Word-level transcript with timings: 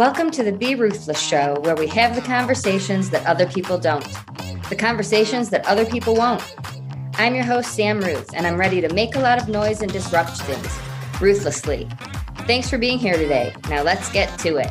Welcome 0.00 0.30
to 0.30 0.42
the 0.42 0.50
Be 0.50 0.76
Ruthless 0.76 1.20
Show, 1.20 1.60
where 1.60 1.76
we 1.76 1.86
have 1.88 2.14
the 2.14 2.22
conversations 2.22 3.10
that 3.10 3.26
other 3.26 3.46
people 3.46 3.76
don't, 3.76 4.02
the 4.70 4.74
conversations 4.74 5.50
that 5.50 5.66
other 5.66 5.84
people 5.84 6.14
won't. 6.14 6.42
I'm 7.16 7.34
your 7.34 7.44
host, 7.44 7.74
Sam 7.74 8.00
Ruth, 8.00 8.30
and 8.32 8.46
I'm 8.46 8.56
ready 8.56 8.80
to 8.80 8.90
make 8.94 9.14
a 9.14 9.20
lot 9.20 9.42
of 9.42 9.50
noise 9.50 9.82
and 9.82 9.92
disrupt 9.92 10.40
things 10.40 11.20
ruthlessly. 11.20 11.86
Thanks 12.46 12.70
for 12.70 12.78
being 12.78 12.98
here 12.98 13.12
today. 13.12 13.54
Now 13.68 13.82
let's 13.82 14.10
get 14.10 14.38
to 14.38 14.56
it. 14.56 14.70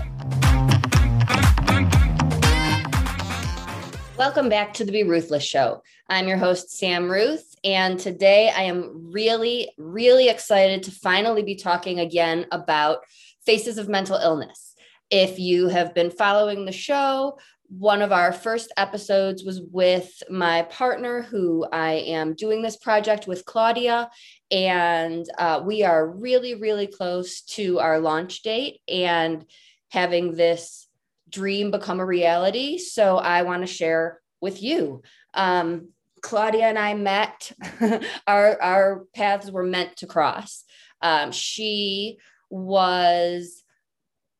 Welcome 4.17 4.49
back 4.49 4.73
to 4.73 4.83
the 4.83 4.91
Be 4.91 5.03
Ruthless 5.03 5.43
Show. 5.43 5.83
I'm 6.09 6.27
your 6.27 6.37
host, 6.37 6.75
Sam 6.75 7.07
Ruth, 7.07 7.55
and 7.63 7.99
today 7.99 8.49
I 8.49 8.63
am 8.63 9.11
really, 9.13 9.69
really 9.77 10.27
excited 10.27 10.81
to 10.81 10.91
finally 10.91 11.43
be 11.43 11.53
talking 11.53 11.99
again 11.99 12.47
about 12.51 13.03
faces 13.45 13.77
of 13.77 13.87
mental 13.87 14.17
illness. 14.17 14.68
If 15.09 15.39
you 15.39 15.67
have 15.67 15.93
been 15.93 16.11
following 16.11 16.65
the 16.65 16.71
show, 16.71 17.37
one 17.69 18.01
of 18.01 18.11
our 18.11 18.33
first 18.33 18.71
episodes 18.77 19.43
was 19.43 19.61
with 19.61 20.23
my 20.29 20.63
partner, 20.63 21.21
who 21.21 21.67
I 21.71 21.91
am 21.93 22.33
doing 22.33 22.61
this 22.61 22.77
project 22.77 23.27
with, 23.27 23.45
Claudia. 23.45 24.09
And 24.49 25.25
uh, 25.37 25.61
we 25.63 25.83
are 25.83 26.07
really, 26.07 26.55
really 26.55 26.87
close 26.87 27.41
to 27.41 27.79
our 27.79 27.99
launch 27.99 28.41
date 28.41 28.81
and 28.87 29.45
having 29.89 30.35
this 30.35 30.87
dream 31.29 31.69
become 31.69 31.99
a 31.99 32.05
reality. 32.05 32.79
So 32.79 33.17
I 33.17 33.43
want 33.43 33.61
to 33.61 33.71
share 33.71 34.19
with 34.41 34.63
you. 34.63 35.03
Um, 35.35 35.89
Claudia 36.21 36.65
and 36.65 36.79
I 36.79 36.95
met, 36.95 37.51
our, 38.27 38.61
our 38.61 39.05
paths 39.13 39.51
were 39.51 39.63
meant 39.63 39.97
to 39.97 40.07
cross. 40.07 40.63
Um, 41.01 41.31
she 41.31 42.17
was 42.49 43.63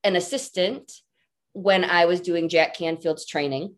an 0.03 0.15
assistant 0.15 0.91
when 1.53 1.83
I 1.83 2.05
was 2.05 2.21
doing 2.21 2.49
Jack 2.49 2.75
Canfield's 2.77 3.25
training. 3.25 3.75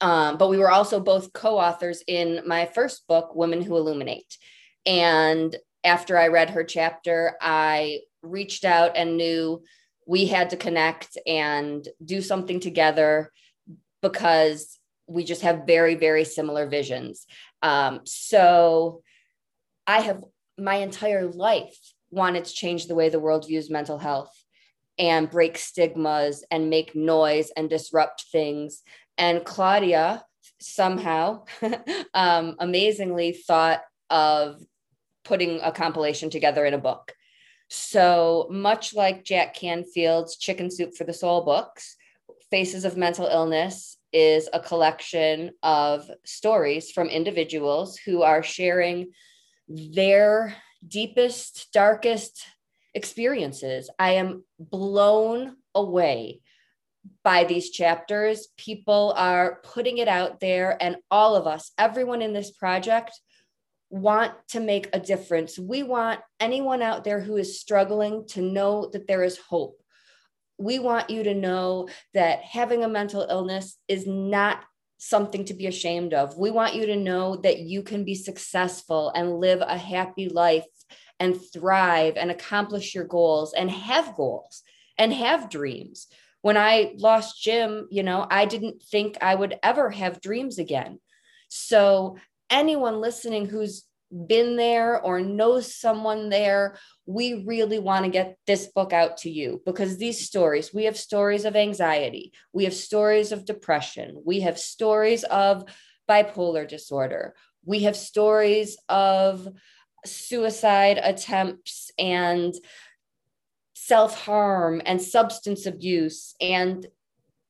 Um, 0.00 0.36
but 0.36 0.50
we 0.50 0.58
were 0.58 0.70
also 0.70 1.00
both 1.00 1.32
co 1.32 1.58
authors 1.58 2.02
in 2.06 2.42
my 2.46 2.66
first 2.66 3.06
book, 3.06 3.34
Women 3.34 3.62
Who 3.62 3.76
Illuminate. 3.76 4.36
And 4.84 5.56
after 5.82 6.18
I 6.18 6.28
read 6.28 6.50
her 6.50 6.64
chapter, 6.64 7.36
I 7.40 8.00
reached 8.22 8.64
out 8.64 8.96
and 8.96 9.16
knew 9.16 9.62
we 10.06 10.26
had 10.26 10.50
to 10.50 10.56
connect 10.56 11.16
and 11.26 11.86
do 12.04 12.20
something 12.20 12.60
together 12.60 13.30
because 14.02 14.78
we 15.06 15.24
just 15.24 15.42
have 15.42 15.66
very, 15.66 15.94
very 15.94 16.24
similar 16.24 16.66
visions. 16.66 17.26
Um, 17.62 18.00
so 18.04 19.02
I 19.86 20.00
have 20.00 20.22
my 20.58 20.76
entire 20.76 21.26
life 21.26 21.76
wanted 22.10 22.44
to 22.44 22.52
change 22.52 22.86
the 22.86 22.94
way 22.94 23.08
the 23.08 23.20
world 23.20 23.46
views 23.46 23.70
mental 23.70 23.98
health 23.98 24.43
and 24.98 25.30
break 25.30 25.58
stigmas 25.58 26.44
and 26.50 26.70
make 26.70 26.94
noise 26.94 27.50
and 27.56 27.68
disrupt 27.68 28.24
things. 28.30 28.82
And 29.18 29.44
Claudia 29.44 30.24
somehow 30.60 31.44
um, 32.14 32.56
amazingly 32.58 33.32
thought 33.32 33.82
of 34.10 34.60
putting 35.24 35.60
a 35.60 35.72
compilation 35.72 36.30
together 36.30 36.64
in 36.64 36.74
a 36.74 36.78
book. 36.78 37.14
So 37.68 38.46
much 38.50 38.94
like 38.94 39.24
Jack 39.24 39.54
Canfield's 39.54 40.36
Chicken 40.36 40.70
Soup 40.70 40.94
for 40.94 41.04
the 41.04 41.12
Soul 41.12 41.44
books, 41.44 41.96
Faces 42.50 42.84
of 42.84 42.96
Mental 42.96 43.26
Illness 43.26 43.96
is 44.12 44.48
a 44.52 44.60
collection 44.60 45.50
of 45.62 46.08
stories 46.24 46.92
from 46.92 47.08
individuals 47.08 47.96
who 47.96 48.22
are 48.22 48.42
sharing 48.42 49.10
their 49.66 50.54
deepest, 50.86 51.72
darkest, 51.72 52.46
experiences. 52.94 53.90
I 53.98 54.12
am 54.12 54.44
blown 54.58 55.56
away 55.74 56.40
by 57.22 57.44
these 57.44 57.70
chapters. 57.70 58.48
People 58.56 59.12
are 59.16 59.60
putting 59.62 59.98
it 59.98 60.08
out 60.08 60.40
there, 60.40 60.76
and 60.80 60.96
all 61.10 61.36
of 61.36 61.46
us, 61.46 61.72
everyone 61.76 62.22
in 62.22 62.32
this 62.32 62.50
project, 62.50 63.12
want 63.90 64.32
to 64.48 64.60
make 64.60 64.88
a 64.92 65.00
difference. 65.00 65.58
We 65.58 65.82
want 65.82 66.20
anyone 66.40 66.82
out 66.82 67.04
there 67.04 67.20
who 67.20 67.36
is 67.36 67.60
struggling 67.60 68.26
to 68.28 68.42
know 68.42 68.90
that 68.92 69.06
there 69.06 69.22
is 69.22 69.38
hope. 69.38 69.80
We 70.58 70.78
want 70.78 71.10
you 71.10 71.24
to 71.24 71.34
know 71.34 71.88
that 72.14 72.40
having 72.42 72.84
a 72.84 72.88
mental 72.88 73.26
illness 73.28 73.76
is 73.88 74.06
not 74.06 74.64
something 74.98 75.44
to 75.44 75.54
be 75.54 75.66
ashamed 75.66 76.14
of. 76.14 76.38
We 76.38 76.50
want 76.50 76.74
you 76.74 76.86
to 76.86 76.96
know 76.96 77.36
that 77.36 77.60
you 77.60 77.82
can 77.82 78.04
be 78.04 78.14
successful 78.14 79.12
and 79.14 79.38
live 79.38 79.60
a 79.60 79.76
happy 79.76 80.28
life 80.28 80.64
and 81.20 81.38
thrive 81.52 82.16
and 82.16 82.30
accomplish 82.30 82.94
your 82.94 83.04
goals 83.04 83.52
and 83.52 83.70
have 83.70 84.14
goals 84.14 84.62
and 84.98 85.12
have 85.12 85.50
dreams. 85.50 86.06
When 86.42 86.56
I 86.56 86.94
lost 86.96 87.42
Jim, 87.42 87.88
you 87.90 88.02
know, 88.02 88.26
I 88.30 88.44
didn't 88.44 88.82
think 88.82 89.16
I 89.22 89.34
would 89.34 89.58
ever 89.62 89.90
have 89.90 90.20
dreams 90.20 90.58
again. 90.58 90.98
So, 91.48 92.16
anyone 92.50 93.00
listening 93.00 93.46
who's 93.46 93.84
been 94.26 94.56
there 94.56 95.00
or 95.00 95.20
knows 95.20 95.74
someone 95.74 96.28
there, 96.28 96.76
we 97.06 97.44
really 97.44 97.78
want 97.78 98.04
to 98.04 98.10
get 98.10 98.36
this 98.46 98.66
book 98.66 98.92
out 98.92 99.18
to 99.18 99.30
you 99.30 99.60
because 99.66 99.96
these 99.96 100.24
stories, 100.26 100.72
we 100.72 100.84
have 100.84 100.96
stories 100.96 101.44
of 101.44 101.56
anxiety, 101.56 102.32
we 102.52 102.64
have 102.64 102.74
stories 102.74 103.32
of 103.32 103.44
depression, 103.44 104.22
we 104.24 104.40
have 104.40 104.58
stories 104.58 105.24
of 105.24 105.64
bipolar 106.08 106.68
disorder, 106.68 107.34
we 107.64 107.80
have 107.80 107.96
stories 107.96 108.76
of 108.88 109.48
suicide 110.04 111.00
attempts 111.02 111.90
and 111.98 112.54
self 113.74 114.18
harm 114.24 114.80
and 114.86 115.00
substance 115.00 115.66
abuse. 115.66 116.34
And 116.40 116.86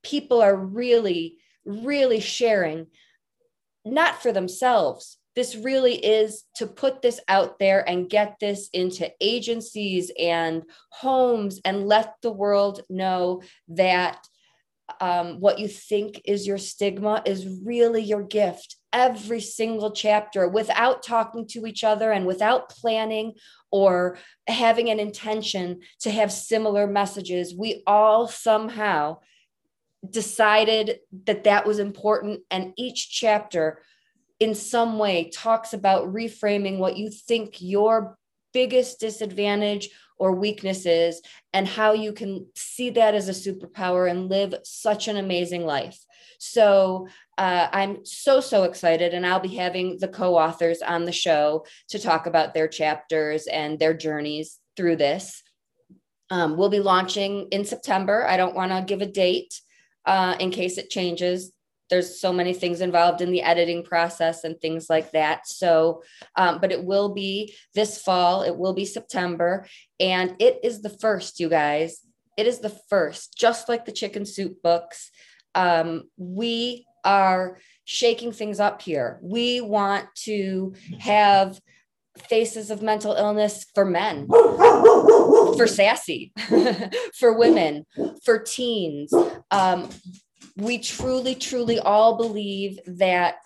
people 0.02 0.42
are 0.42 0.56
really, 0.56 1.36
really 1.64 2.20
sharing, 2.20 2.86
not 3.84 4.22
for 4.22 4.32
themselves. 4.32 5.18
This 5.36 5.56
really 5.56 5.94
is 5.96 6.44
to 6.56 6.66
put 6.66 7.02
this 7.02 7.20
out 7.26 7.58
there 7.58 7.88
and 7.88 8.08
get 8.08 8.36
this 8.40 8.68
into 8.72 9.10
agencies 9.20 10.12
and 10.18 10.62
homes 10.90 11.60
and 11.64 11.88
let 11.88 12.14
the 12.22 12.32
world 12.32 12.82
know 12.88 13.42
that 13.68 14.24
um, 15.00 15.40
what 15.40 15.58
you 15.58 15.66
think 15.66 16.20
is 16.24 16.46
your 16.46 16.58
stigma 16.58 17.22
is 17.24 17.48
really 17.64 18.02
your 18.02 18.22
gift 18.22 18.76
every 18.94 19.40
single 19.40 19.90
chapter 19.90 20.48
without 20.48 21.02
talking 21.02 21.46
to 21.48 21.66
each 21.66 21.84
other 21.84 22.12
and 22.12 22.24
without 22.24 22.70
planning 22.70 23.34
or 23.70 24.16
having 24.46 24.88
an 24.88 25.00
intention 25.00 25.80
to 26.00 26.10
have 26.10 26.32
similar 26.32 26.86
messages. 26.86 27.54
We 27.54 27.82
all 27.86 28.28
somehow 28.28 29.18
decided 30.08 31.00
that 31.26 31.44
that 31.44 31.66
was 31.66 31.80
important. 31.80 32.40
And 32.50 32.72
each 32.76 33.10
chapter, 33.10 33.82
in 34.38 34.54
some 34.54 34.98
way, 34.98 35.30
talks 35.30 35.72
about 35.72 36.12
reframing 36.14 36.78
what 36.78 36.96
you 36.96 37.10
think 37.10 37.56
your 37.60 38.16
biggest 38.52 39.00
disadvantage 39.00 39.90
or 40.16 40.32
weaknesses 40.32 41.20
and 41.52 41.66
how 41.66 41.92
you 41.92 42.12
can 42.12 42.46
see 42.54 42.90
that 42.90 43.14
as 43.14 43.28
a 43.28 43.32
superpower 43.32 44.08
and 44.08 44.30
live 44.30 44.54
such 44.62 45.08
an 45.08 45.16
amazing 45.16 45.66
life. 45.66 45.98
So 46.38 47.08
uh, 47.38 47.68
I'm 47.72 48.04
so, 48.04 48.40
so 48.40 48.64
excited. 48.64 49.14
And 49.14 49.26
I'll 49.26 49.40
be 49.40 49.56
having 49.56 49.98
the 49.98 50.08
co 50.08 50.36
authors 50.36 50.82
on 50.82 51.04
the 51.04 51.12
show 51.12 51.66
to 51.88 51.98
talk 51.98 52.26
about 52.26 52.54
their 52.54 52.68
chapters 52.68 53.46
and 53.46 53.78
their 53.78 53.94
journeys 53.94 54.58
through 54.76 54.96
this. 54.96 55.42
Um, 56.30 56.56
we'll 56.56 56.70
be 56.70 56.80
launching 56.80 57.48
in 57.50 57.64
September. 57.64 58.26
I 58.26 58.36
don't 58.36 58.54
want 58.54 58.72
to 58.72 58.84
give 58.86 59.02
a 59.02 59.06
date 59.06 59.60
uh, 60.06 60.36
in 60.38 60.50
case 60.50 60.78
it 60.78 60.90
changes 60.90 61.52
there's 61.90 62.20
so 62.20 62.32
many 62.32 62.54
things 62.54 62.80
involved 62.80 63.20
in 63.20 63.30
the 63.30 63.42
editing 63.42 63.84
process 63.84 64.44
and 64.44 64.58
things 64.60 64.88
like 64.88 65.12
that. 65.12 65.46
So, 65.46 66.02
um, 66.36 66.58
but 66.60 66.72
it 66.72 66.82
will 66.82 67.10
be 67.12 67.54
this 67.74 68.00
fall, 68.00 68.42
it 68.42 68.56
will 68.56 68.72
be 68.72 68.84
September, 68.84 69.66
and 70.00 70.34
it 70.38 70.60
is 70.62 70.82
the 70.82 70.90
first, 70.90 71.40
you 71.40 71.48
guys. 71.48 72.00
It 72.36 72.46
is 72.46 72.60
the 72.60 72.76
first, 72.90 73.38
just 73.38 73.68
like 73.68 73.84
the 73.84 73.92
chicken 73.92 74.26
soup 74.26 74.62
books. 74.62 75.10
Um, 75.54 76.10
we 76.16 76.86
are 77.04 77.58
shaking 77.84 78.32
things 78.32 78.60
up 78.60 78.82
here. 78.82 79.18
We 79.22 79.60
want 79.60 80.06
to 80.24 80.74
have 80.98 81.60
faces 82.28 82.70
of 82.70 82.82
mental 82.82 83.12
illness 83.12 83.66
for 83.74 83.84
men, 83.84 84.26
for 84.28 85.66
sassy, 85.66 86.32
for 87.18 87.36
women, 87.36 87.84
for 88.24 88.38
teens. 88.38 89.12
Um, 89.50 89.88
we 90.56 90.78
truly, 90.78 91.34
truly 91.34 91.78
all 91.78 92.16
believe 92.16 92.78
that 92.86 93.36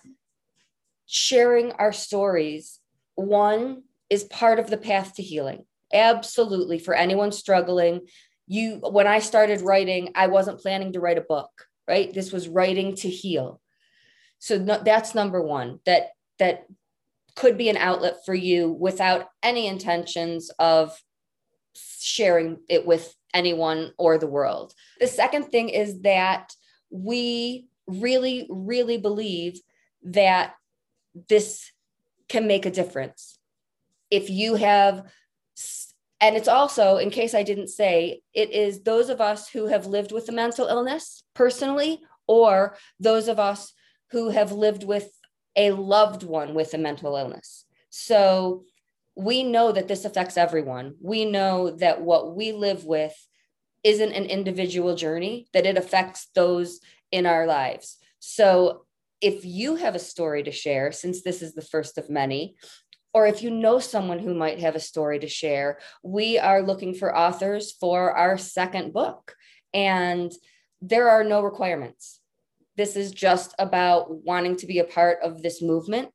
sharing 1.05 1.71
our 1.73 1.91
stories, 1.91 2.79
one, 3.15 3.83
is 4.09 4.23
part 4.25 4.59
of 4.59 4.69
the 4.69 4.77
path 4.77 5.15
to 5.15 5.23
healing. 5.23 5.65
Absolutely. 5.91 6.77
For 6.77 6.93
anyone 6.93 7.31
struggling, 7.31 8.01
you, 8.47 8.75
when 8.77 9.07
I 9.07 9.19
started 9.19 9.61
writing, 9.61 10.11
I 10.15 10.27
wasn't 10.27 10.59
planning 10.59 10.93
to 10.93 10.99
write 10.99 11.17
a 11.17 11.21
book, 11.21 11.49
right? 11.89 12.13
This 12.13 12.31
was 12.31 12.47
writing 12.47 12.95
to 12.97 13.09
heal. 13.09 13.59
So 14.37 14.57
no, 14.57 14.81
that's 14.81 15.15
number 15.15 15.41
one, 15.41 15.79
that, 15.85 16.11
that 16.37 16.67
could 17.35 17.57
be 17.57 17.69
an 17.69 17.77
outlet 17.77 18.17
for 18.25 18.33
you 18.33 18.71
without 18.71 19.27
any 19.43 19.67
intentions 19.67 20.51
of 20.59 20.97
sharing 21.73 22.59
it 22.69 22.85
with 22.85 23.13
anyone 23.33 23.91
or 23.97 24.17
the 24.17 24.27
world. 24.27 24.73
The 24.99 25.07
second 25.07 25.45
thing 25.45 25.69
is 25.69 26.01
that 26.01 26.53
we 26.89 27.67
really, 27.87 28.47
really 28.49 28.97
believe 28.97 29.59
that 30.03 30.53
this 31.27 31.71
can 32.27 32.47
make 32.47 32.65
a 32.65 32.71
difference. 32.71 33.37
If 34.11 34.29
you 34.29 34.55
have, 34.55 35.03
and 36.21 36.35
it's 36.35 36.47
also, 36.47 36.97
in 36.97 37.09
case 37.09 37.33
I 37.33 37.43
didn't 37.43 37.69
say, 37.69 38.21
it 38.33 38.51
is 38.51 38.81
those 38.81 39.09
of 39.09 39.21
us 39.21 39.49
who 39.49 39.67
have 39.67 39.85
lived 39.85 40.11
with 40.11 40.27
a 40.29 40.33
mental 40.33 40.67
illness 40.67 41.23
personally, 41.33 42.01
or 42.27 42.75
those 42.99 43.27
of 43.27 43.39
us 43.39 43.73
who 44.11 44.29
have 44.29 44.51
lived 44.51 44.83
with 44.83 45.09
a 45.55 45.71
loved 45.71 46.23
one 46.23 46.53
with 46.53 46.73
a 46.73 46.77
mental 46.77 47.15
illness. 47.15 47.65
So 47.89 48.65
we 49.15 49.43
know 49.43 49.71
that 49.71 49.87
this 49.87 50.05
affects 50.05 50.37
everyone. 50.37 50.95
We 51.01 51.25
know 51.25 51.71
that 51.71 52.01
what 52.01 52.35
we 52.35 52.51
live 52.51 52.85
with 52.85 53.15
isn't 53.83 54.11
an 54.11 54.25
individual 54.25 54.95
journey, 54.95 55.47
that 55.53 55.65
it 55.65 55.77
affects 55.77 56.27
those 56.35 56.79
in 57.11 57.25
our 57.25 57.45
lives. 57.45 57.97
So 58.19 58.85
if 59.21 59.43
you 59.43 59.75
have 59.75 59.95
a 59.95 59.99
story 59.99 60.43
to 60.43 60.51
share, 60.51 60.91
since 60.91 61.21
this 61.21 61.41
is 61.41 61.53
the 61.53 61.61
first 61.61 61.97
of 61.97 62.09
many, 62.09 62.55
or 63.13 63.25
if 63.27 63.41
you 63.41 63.49
know 63.49 63.79
someone 63.79 64.19
who 64.19 64.33
might 64.33 64.59
have 64.59 64.75
a 64.75 64.79
story 64.79 65.19
to 65.19 65.27
share, 65.27 65.79
we 66.03 66.37
are 66.37 66.61
looking 66.61 66.93
for 66.93 67.15
authors 67.15 67.71
for 67.71 68.11
our 68.15 68.37
second 68.37 68.93
book. 68.93 69.35
And 69.73 70.31
there 70.81 71.09
are 71.09 71.23
no 71.23 71.41
requirements. 71.41 72.19
This 72.77 72.95
is 72.95 73.11
just 73.11 73.53
about 73.59 74.23
wanting 74.23 74.55
to 74.57 74.67
be 74.67 74.79
a 74.79 74.85
part 74.85 75.19
of 75.23 75.41
this 75.41 75.61
movement. 75.61 76.11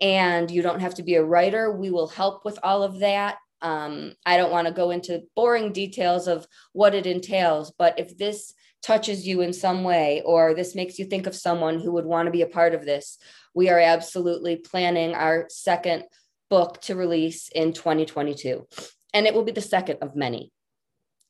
And 0.00 0.50
you 0.50 0.62
don't 0.62 0.80
have 0.80 0.94
to 0.94 1.02
be 1.02 1.16
a 1.16 1.24
writer. 1.24 1.72
We 1.72 1.90
will 1.90 2.08
help 2.08 2.44
with 2.44 2.58
all 2.62 2.82
of 2.82 3.00
that. 3.00 3.36
Um, 3.60 4.14
I 4.24 4.38
don't 4.38 4.52
want 4.52 4.66
to 4.66 4.72
go 4.72 4.90
into 4.90 5.22
boring 5.36 5.72
details 5.72 6.26
of 6.26 6.46
what 6.72 6.94
it 6.94 7.06
entails, 7.06 7.72
but 7.76 7.98
if 7.98 8.16
this 8.16 8.54
touches 8.82 9.26
you 9.26 9.40
in 9.40 9.52
some 9.52 9.84
way 9.84 10.22
or 10.24 10.54
this 10.54 10.74
makes 10.74 10.98
you 10.98 11.04
think 11.04 11.26
of 11.26 11.34
someone 11.34 11.78
who 11.80 11.92
would 11.92 12.06
want 12.06 12.26
to 12.26 12.32
be 12.32 12.42
a 12.42 12.46
part 12.46 12.74
of 12.74 12.84
this, 12.84 13.18
we 13.54 13.68
are 13.68 13.78
absolutely 13.78 14.56
planning 14.56 15.14
our 15.14 15.46
second 15.48 16.04
book 16.48 16.80
to 16.82 16.96
release 16.96 17.48
in 17.48 17.72
2022. 17.72 18.66
And 19.12 19.26
it 19.26 19.34
will 19.34 19.44
be 19.44 19.52
the 19.52 19.60
second 19.60 19.98
of 20.02 20.16
many 20.16 20.52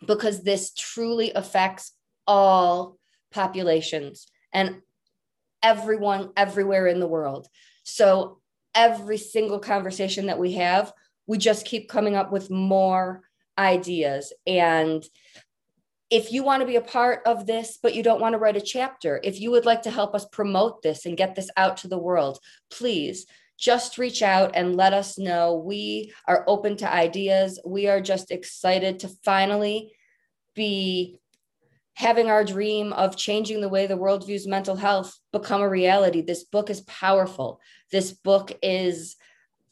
because 0.06 0.42
this 0.42 0.72
truly 0.72 1.32
affects 1.32 1.92
all 2.26 2.96
populations 3.32 4.26
and 4.52 4.80
everyone 5.62 6.30
everywhere 6.36 6.86
in 6.86 7.00
the 7.00 7.06
world. 7.06 7.46
So 7.82 8.38
every 8.74 9.18
single 9.18 9.58
conversation 9.58 10.26
that 10.26 10.38
we 10.38 10.52
have, 10.52 10.92
we 11.26 11.38
just 11.38 11.66
keep 11.66 11.88
coming 11.88 12.16
up 12.16 12.32
with 12.32 12.50
more 12.50 13.22
ideas 13.58 14.32
and 14.46 15.04
if 16.10 16.32
you 16.32 16.42
want 16.42 16.60
to 16.60 16.66
be 16.66 16.76
a 16.76 16.80
part 16.80 17.22
of 17.24 17.46
this, 17.46 17.78
but 17.80 17.94
you 17.94 18.02
don't 18.02 18.20
want 18.20 18.32
to 18.32 18.38
write 18.38 18.56
a 18.56 18.60
chapter, 18.60 19.20
if 19.22 19.40
you 19.40 19.52
would 19.52 19.64
like 19.64 19.82
to 19.82 19.90
help 19.90 20.14
us 20.14 20.26
promote 20.26 20.82
this 20.82 21.06
and 21.06 21.16
get 21.16 21.36
this 21.36 21.48
out 21.56 21.76
to 21.78 21.88
the 21.88 21.98
world, 21.98 22.38
please 22.70 23.26
just 23.56 23.96
reach 23.96 24.22
out 24.22 24.52
and 24.54 24.76
let 24.76 24.92
us 24.92 25.18
know. 25.18 25.54
We 25.54 26.12
are 26.26 26.44
open 26.48 26.76
to 26.78 26.92
ideas. 26.92 27.60
We 27.64 27.86
are 27.86 28.00
just 28.00 28.30
excited 28.32 29.00
to 29.00 29.08
finally 29.24 29.92
be 30.54 31.18
having 31.94 32.28
our 32.28 32.42
dream 32.42 32.92
of 32.94 33.16
changing 33.16 33.60
the 33.60 33.68
way 33.68 33.86
the 33.86 33.96
world 33.96 34.26
views 34.26 34.46
mental 34.46 34.74
health 34.74 35.16
become 35.32 35.60
a 35.60 35.68
reality. 35.68 36.22
This 36.22 36.44
book 36.44 36.70
is 36.70 36.80
powerful. 36.82 37.60
This 37.92 38.12
book 38.12 38.58
is 38.62 39.16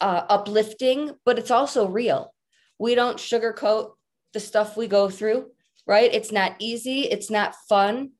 uh, 0.00 0.23
uplifting, 0.29 1.12
but 1.25 1.38
it's 1.38 1.50
also 1.50 1.88
real. 1.88 2.34
We 2.79 2.94
don't 2.94 3.17
sugarcoat 3.17 3.93
the 4.34 4.41
stuff 4.41 4.76
we 4.76 4.87
go 4.87 5.08
through 5.08 5.46
right? 5.88 6.12
It's 6.12 6.31
not 6.31 6.55
easy, 6.58 7.02
it's 7.02 7.31
not 7.31 7.56
fun, 7.69 8.11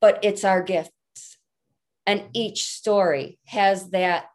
but 0.00 0.20
it's 0.22 0.44
our 0.44 0.62
gifts. 0.62 0.92
And 2.06 2.22
each 2.32 2.66
story 2.66 3.38
has 3.46 3.90
that 3.90 4.26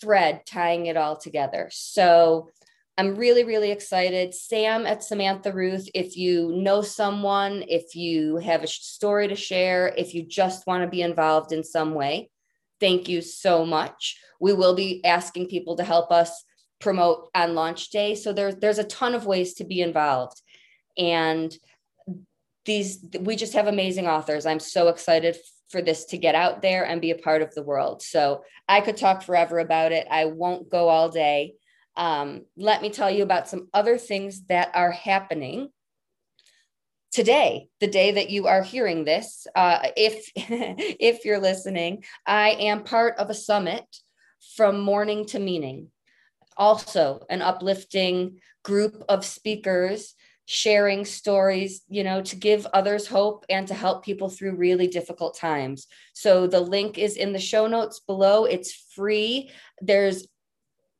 thread 0.00 0.46
tying 0.46 0.86
it 0.86 0.96
all 0.96 1.16
together. 1.16 1.68
So 1.72 2.50
I'm 2.96 3.16
really, 3.16 3.42
really 3.42 3.72
excited. 3.72 4.34
Sam 4.34 4.86
at 4.86 5.02
Samantha 5.02 5.52
Ruth, 5.52 5.88
if 5.94 6.16
you 6.16 6.52
know 6.54 6.80
someone, 6.80 7.64
if 7.66 7.96
you 7.96 8.36
have 8.36 8.62
a 8.62 8.68
story 8.68 9.26
to 9.26 9.34
share, 9.34 9.92
if 9.98 10.14
you 10.14 10.24
just 10.24 10.64
want 10.68 10.84
to 10.84 10.88
be 10.88 11.02
involved 11.02 11.50
in 11.50 11.64
some 11.64 11.92
way, 11.92 12.30
thank 12.78 13.08
you 13.08 13.20
so 13.20 13.66
much. 13.66 14.16
We 14.38 14.52
will 14.52 14.76
be 14.76 15.04
asking 15.04 15.48
people 15.48 15.74
to 15.76 15.84
help 15.84 16.12
us 16.12 16.44
promote 16.80 17.30
on 17.34 17.54
launch 17.54 17.90
day. 17.90 18.14
So 18.14 18.32
there's 18.32 18.56
there's 18.56 18.78
a 18.78 18.84
ton 18.84 19.14
of 19.14 19.26
ways 19.26 19.54
to 19.54 19.64
be 19.64 19.80
involved. 19.80 20.40
And 20.98 21.54
these 22.64 23.04
we 23.20 23.36
just 23.36 23.54
have 23.54 23.66
amazing 23.66 24.06
authors. 24.06 24.46
I'm 24.46 24.60
so 24.60 24.88
excited 24.88 25.36
for 25.70 25.82
this 25.82 26.04
to 26.06 26.18
get 26.18 26.34
out 26.34 26.62
there 26.62 26.84
and 26.84 27.00
be 27.00 27.10
a 27.10 27.18
part 27.18 27.42
of 27.42 27.54
the 27.54 27.62
world. 27.62 28.02
So 28.02 28.44
I 28.68 28.80
could 28.80 28.96
talk 28.96 29.22
forever 29.22 29.58
about 29.58 29.92
it. 29.92 30.06
I 30.10 30.26
won't 30.26 30.70
go 30.70 30.88
all 30.88 31.08
day. 31.08 31.54
Um, 31.96 32.42
let 32.56 32.82
me 32.82 32.90
tell 32.90 33.10
you 33.10 33.22
about 33.22 33.48
some 33.48 33.68
other 33.72 33.98
things 33.98 34.46
that 34.46 34.70
are 34.74 34.90
happening 34.90 35.70
today 37.14 37.68
the 37.78 37.86
day 37.86 38.10
that 38.10 38.30
you 38.30 38.48
are 38.48 38.62
hearing 38.64 39.04
this 39.04 39.46
uh, 39.54 39.78
if 39.96 40.28
if 40.34 41.24
you're 41.24 41.38
listening 41.38 42.02
i 42.26 42.50
am 42.50 42.82
part 42.82 43.16
of 43.18 43.30
a 43.30 43.34
summit 43.34 43.84
from 44.56 44.80
mourning 44.80 45.24
to 45.24 45.38
meaning 45.38 45.92
also 46.56 47.24
an 47.30 47.42
uplifting 47.42 48.38
group 48.62 49.02
of 49.08 49.24
speakers 49.24 50.14
sharing 50.46 51.04
stories, 51.04 51.82
you 51.88 52.04
know, 52.04 52.20
to 52.20 52.36
give 52.36 52.66
others 52.66 53.06
hope 53.06 53.46
and 53.48 53.66
to 53.66 53.74
help 53.74 54.04
people 54.04 54.28
through 54.28 54.54
really 54.54 54.86
difficult 54.86 55.36
times. 55.36 55.86
So 56.12 56.46
the 56.46 56.60
link 56.60 56.98
is 56.98 57.16
in 57.16 57.32
the 57.32 57.38
show 57.38 57.66
notes 57.66 58.00
below. 58.00 58.44
It's 58.44 58.72
free. 58.94 59.50
There's 59.80 60.26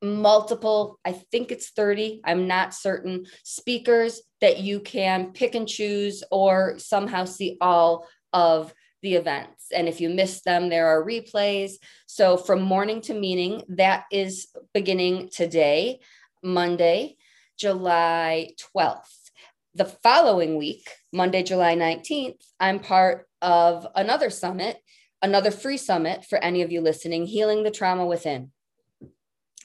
multiple, 0.03 0.99
I 1.05 1.13
think 1.13 1.51
it's 1.51 1.71
30, 1.71 2.21
I'm 2.25 2.47
not 2.47 2.75
certain, 2.75 3.27
speakers 3.43 4.23
that 4.41 4.61
you 4.61 4.81
can 4.81 5.33
pick 5.33 5.55
and 5.55 5.69
choose 5.69 6.23
or 6.31 6.79
somehow 6.79 7.25
see 7.25 7.57
all 7.61 8.07
of 8.33 8.75
the 9.05 9.15
events. 9.15 9.67
And 9.71 9.87
if 9.87 10.01
you 10.01 10.09
miss 10.09 10.41
them, 10.41 10.71
there 10.71 10.89
are 10.89 11.05
replays. 11.05 11.73
So 12.07 12.37
from 12.37 12.63
mourning 12.63 13.03
to 13.03 13.15
meaning, 13.15 13.63
that 13.69 14.07
is 14.11 14.49
beginning 14.73 15.29
today, 15.29 16.01
Monday, 16.43 17.17
July 17.57 18.51
12th. 18.75 19.31
The 19.75 19.85
following 19.85 20.57
week, 20.57 20.89
Monday, 21.13 21.43
July 21.43 21.77
19th, 21.77 22.41
I'm 22.59 22.81
part 22.81 23.29
of 23.43 23.87
another 23.95 24.31
summit, 24.31 24.79
another 25.21 25.51
free 25.51 25.77
summit 25.77 26.25
for 26.25 26.39
any 26.39 26.63
of 26.63 26.73
you 26.73 26.81
listening, 26.81 27.27
Healing 27.27 27.63
the 27.63 27.71
Trauma 27.71 28.07
Within. 28.07 28.53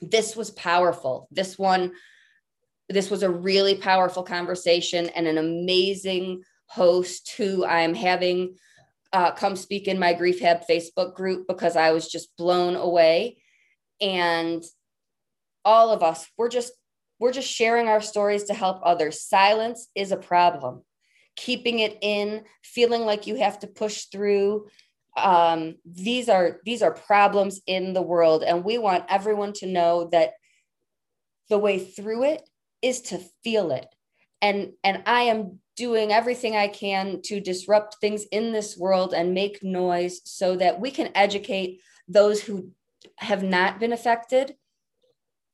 This 0.01 0.35
was 0.35 0.51
powerful. 0.51 1.29
This 1.31 1.57
one, 1.57 1.93
this 2.89 3.09
was 3.09 3.23
a 3.23 3.29
really 3.29 3.75
powerful 3.75 4.23
conversation 4.23 5.07
and 5.09 5.27
an 5.27 5.37
amazing 5.37 6.43
host 6.65 7.31
who 7.37 7.65
I'm 7.65 7.93
having 7.93 8.55
uh, 9.11 9.31
come 9.31 9.55
speak 9.55 9.87
in 9.87 9.99
my 9.99 10.13
Grief 10.13 10.39
Hab 10.39 10.61
Facebook 10.69 11.15
group 11.15 11.47
because 11.47 11.75
I 11.75 11.91
was 11.91 12.07
just 12.07 12.35
blown 12.37 12.75
away. 12.75 13.41
And 14.01 14.63
all 15.65 15.91
of 15.91 16.03
us, 16.03 16.27
we're 16.37 16.49
just 16.49 16.73
we're 17.19 17.33
just 17.33 17.51
sharing 17.51 17.87
our 17.87 18.01
stories 18.01 18.45
to 18.45 18.53
help 18.53 18.79
others. 18.81 19.21
Silence 19.21 19.89
is 19.93 20.11
a 20.11 20.17
problem. 20.17 20.83
Keeping 21.35 21.79
it 21.79 21.97
in, 22.01 22.43
feeling 22.63 23.01
like 23.01 23.27
you 23.27 23.35
have 23.35 23.59
to 23.59 23.67
push 23.67 24.05
through. 24.05 24.67
Um, 25.17 25.75
these 25.85 26.29
are 26.29 26.59
these 26.65 26.81
are 26.81 26.93
problems 26.93 27.61
in 27.67 27.93
the 27.93 28.01
world, 28.01 28.43
and 28.43 28.63
we 28.63 28.77
want 28.77 29.05
everyone 29.09 29.53
to 29.53 29.67
know 29.67 30.09
that 30.11 30.33
the 31.49 31.57
way 31.57 31.79
through 31.79 32.23
it 32.23 32.47
is 32.81 33.01
to 33.01 33.19
feel 33.43 33.71
it. 33.71 33.87
And 34.41 34.73
and 34.83 35.03
I 35.05 35.23
am 35.23 35.59
doing 35.79 36.12
everything 36.12 36.57
I 36.57 36.67
can 36.67 37.21
to 37.24 37.39
disrupt 37.39 37.95
things 37.95 38.25
in 38.33 38.51
this 38.51 38.77
world 38.77 39.13
and 39.13 39.33
make 39.33 39.63
noise 39.63 40.19
so 40.25 40.57
that 40.57 40.81
we 40.81 40.91
can 40.91 41.09
educate 41.15 41.79
those 42.09 42.41
who 42.41 42.71
have 43.15 43.43
not 43.43 43.79
been 43.79 43.93
affected 43.93 44.55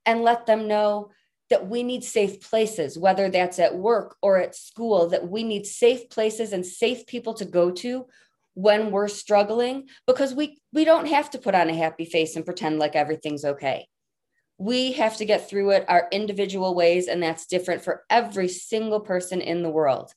and 0.04 0.24
let 0.24 0.48
them 0.48 0.68
know 0.68 1.12
that 1.52 1.68
we 1.68 1.84
need 1.84 2.04
safe 2.04 2.42
places, 2.42 2.98
whether 2.98 3.30
that's 3.30 3.60
at 3.60 3.76
work 3.76 4.16
or 4.24 4.38
at 4.38 4.56
school, 4.56 5.10
that 5.10 5.30
we 5.30 5.44
need 5.44 5.68
safe 5.68 6.10
places 6.10 6.54
and 6.54 6.66
safe 6.66 7.06
people 7.06 7.36
to 7.36 7.46
go 7.46 7.70
to 7.70 8.08
when 8.56 8.90
we're 8.90 9.08
struggling 9.08 9.88
because 10.08 10.34
we 10.34 10.58
we 10.74 10.86
don't 10.86 11.08
have 11.08 11.30
to 11.30 11.38
put 11.38 11.54
on 11.54 11.70
a 11.70 11.76
happy 11.76 12.06
face 12.06 12.36
and 12.36 12.46
pretend 12.46 12.80
like 12.80 12.96
everything's 12.96 13.46
okay 13.46 13.86
we 14.58 14.94
have 14.94 15.18
to 15.18 15.26
get 15.26 15.50
through 15.50 15.72
it 15.72 15.86
our 15.88 16.08
individual 16.12 16.76
ways 16.76 17.08
and 17.08 17.22
that's 17.22 17.46
different 17.46 17.84
for 17.84 18.04
every 18.10 18.48
single 18.48 19.00
person 19.00 19.42
in 19.42 19.64
the 19.64 19.70
world 19.70 20.14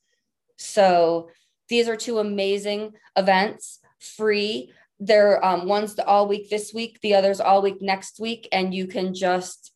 so 0.57 1.29
these 1.69 1.89
are 1.89 1.97
two 1.97 2.19
amazing 2.19 2.93
events 3.17 3.81
free 3.99 4.73
they're 5.01 5.45
um, 5.45 5.67
one's 5.67 5.95
the 5.95 6.05
all 6.07 6.29
week 6.29 6.51
this 6.51 6.73
week 6.73 6.99
the 7.03 7.15
others 7.15 7.41
all 7.41 7.63
week 7.63 7.81
next 7.81 8.19
week 8.21 8.49
and 8.53 8.75
you 8.75 8.87
can 8.87 9.15
just 9.15 9.73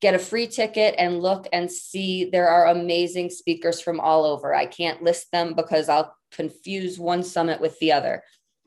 get 0.00 0.14
a 0.14 0.18
free 0.18 0.46
ticket 0.46 0.94
and 0.98 1.22
look 1.22 1.48
and 1.52 1.70
see 1.70 2.28
there 2.30 2.48
are 2.48 2.66
amazing 2.66 3.30
speakers 3.30 3.80
from 3.80 3.98
all 4.00 4.24
over. 4.24 4.54
I 4.54 4.66
can't 4.66 5.02
list 5.02 5.30
them 5.32 5.54
because 5.54 5.88
I'll 5.88 6.14
confuse 6.30 6.98
one 6.98 7.22
summit 7.22 7.60
with 7.60 7.78
the 7.78 7.92
other. 7.92 8.22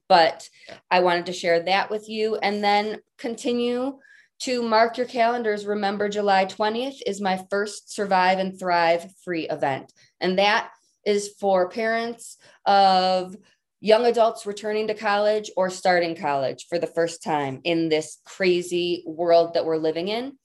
But 0.07 0.49
I 0.89 1.01
wanted 1.01 1.27
to 1.27 1.33
share 1.33 1.61
that 1.63 1.91
with 1.91 2.09
you 2.09 2.37
and 2.37 2.63
then 2.63 2.99
continue 3.17 3.99
to 4.39 4.63
mark 4.63 4.97
your 4.97 5.05
calendars. 5.05 5.65
Remember, 5.65 6.09
July 6.09 6.45
20th 6.45 7.01
is 7.05 7.21
my 7.21 7.43
first 7.49 7.93
Survive 7.93 8.39
and 8.39 8.57
Thrive 8.57 9.05
free 9.23 9.47
event. 9.49 9.91
And 10.19 10.39
that 10.39 10.71
is 11.05 11.29
for 11.39 11.69
parents 11.69 12.37
of 12.65 13.35
young 13.81 14.05
adults 14.05 14.45
returning 14.45 14.87
to 14.87 14.93
college 14.93 15.49
or 15.55 15.69
starting 15.69 16.15
college 16.15 16.65
for 16.69 16.79
the 16.79 16.87
first 16.87 17.23
time 17.23 17.61
in 17.63 17.89
this 17.89 18.19
crazy 18.25 19.03
world 19.05 19.53
that 19.53 19.65
we're 19.65 19.77
living 19.77 20.07
in. 20.07 20.37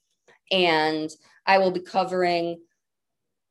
And 0.51 1.11
I 1.47 1.59
will 1.59 1.73
be 1.73 1.81
covering 1.81 2.61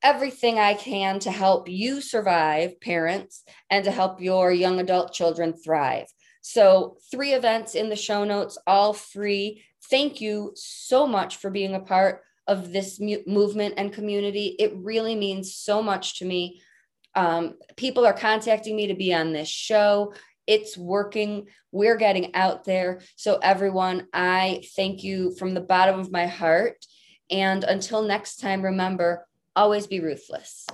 everything 0.01 0.59
I 0.59 0.73
can 0.73 1.19
to 1.19 1.31
help 1.31 1.69
you 1.69 2.01
survive, 2.01 2.79
parents, 2.81 3.43
and 3.69 3.85
to 3.85 3.91
help 3.91 4.21
your 4.21 4.51
young 4.51 4.79
adult 4.79 5.13
children 5.13 5.53
thrive. 5.53 6.07
So, 6.41 6.97
three 7.09 7.31
events 7.31 7.73
in 7.73 7.89
the 7.89 7.95
show 7.95 8.25
notes, 8.25 8.57
all 8.67 8.93
free. 8.93 9.63
Thank 9.89 10.21
you 10.21 10.53
so 10.55 11.05
much 11.05 11.37
for 11.37 11.49
being 11.49 11.75
a 11.75 11.79
part 11.79 12.21
of 12.47 12.71
this 12.71 12.99
mu- 12.99 13.23
movement 13.27 13.75
and 13.77 13.93
community. 13.93 14.55
It 14.59 14.73
really 14.75 15.15
means 15.15 15.55
so 15.55 15.81
much 15.81 16.19
to 16.19 16.25
me. 16.25 16.61
Um, 17.15 17.55
people 17.77 18.05
are 18.05 18.13
contacting 18.13 18.75
me 18.75 18.87
to 18.87 18.95
be 18.95 19.13
on 19.13 19.33
this 19.33 19.49
show. 19.49 20.13
It's 20.47 20.77
working. 20.77 21.47
We're 21.71 21.95
getting 21.95 22.35
out 22.35 22.65
there. 22.65 23.01
So, 23.15 23.37
everyone, 23.41 24.07
I 24.13 24.63
thank 24.75 25.03
you 25.03 25.35
from 25.35 25.53
the 25.53 25.61
bottom 25.61 25.99
of 25.99 26.11
my 26.11 26.27
heart. 26.27 26.85
And 27.29 27.63
until 27.63 28.01
next 28.01 28.37
time, 28.37 28.61
remember 28.61 29.25
always 29.55 29.87
be 29.87 29.99
ruthless. 29.99 30.65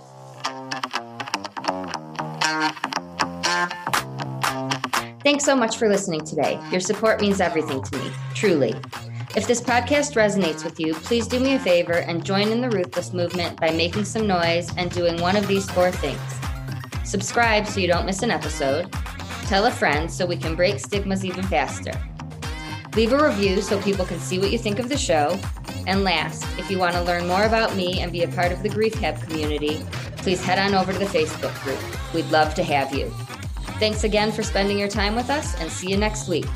Thanks 5.24 5.44
so 5.44 5.56
much 5.56 5.78
for 5.78 5.90
listening 5.90 6.26
today. 6.26 6.60
Your 6.72 6.80
support 6.80 7.22
means 7.22 7.42
everything 7.42 7.84
to 7.84 7.98
me, 7.98 8.12
truly. 8.34 8.74
If 9.36 9.46
this 9.46 9.62
podcast 9.62 10.16
resonates 10.16 10.64
with 10.64 10.80
you, 10.80 10.96
please 10.96 11.28
do 11.28 11.40
me 11.40 11.54
a 11.54 11.60
favor 11.60 11.94
and 11.94 12.26
join 12.26 12.48
in 12.48 12.62
the 12.62 12.70
Ruthless 12.70 13.14
movement 13.14 13.60
by 13.60 13.70
making 13.70 14.06
some 14.06 14.26
noise 14.26 14.76
and 14.76 14.90
doing 14.90 15.22
one 15.22 15.36
of 15.36 15.48
these 15.48 15.70
four 15.70 15.92
things. 15.92 16.20
Subscribe 17.08 17.68
so 17.68 17.80
you 17.80 17.88
don't 17.88 18.08
miss 18.08 18.24
an 18.24 18.32
episode. 18.32 18.92
Tell 19.44 19.68
a 19.68 19.72
friend 19.72 20.12
so 20.12 20.26
we 20.26 20.36
can 20.36 20.56
break 20.56 20.80
stigmas 20.80 21.24
even 21.24 21.44
faster. 21.44 21.92
Leave 22.96 23.14
a 23.14 23.24
review 23.24 23.62
so 23.62 23.80
people 23.84 24.04
can 24.04 24.20
see 24.20 24.40
what 24.40 24.52
you 24.52 24.58
think 24.58 24.80
of 24.80 24.90
the 24.90 24.98
show. 24.98 25.40
And 25.86 26.04
last, 26.04 26.44
if 26.58 26.72
you 26.72 26.80
want 26.80 26.96
to 26.96 27.04
learn 27.04 27.28
more 27.28 27.44
about 27.44 27.76
me 27.76 28.02
and 28.02 28.12
be 28.12 28.24
a 28.24 28.28
part 28.30 28.52
of 28.52 28.64
the 28.64 28.70
Grief 28.70 28.96
Hab 28.96 29.22
community, 29.22 29.86
please 30.18 30.44
head 30.44 30.58
on 30.58 30.74
over 30.74 30.92
to 30.92 30.98
the 30.98 31.06
Facebook 31.06 31.54
group. 31.64 31.80
We'd 32.16 32.32
love 32.32 32.56
to 32.56 32.64
have 32.64 32.96
you. 32.96 33.12
Thanks 33.78 34.04
again 34.04 34.32
for 34.32 34.42
spending 34.42 34.80
your 34.80 34.90
time 34.90 35.16
with 35.16 35.30
us 35.30 35.56
and 35.62 35.72
see 35.72 35.92
you 35.92 35.98
next 35.98 36.28
week. 36.28 36.48